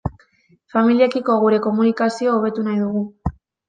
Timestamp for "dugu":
2.85-3.09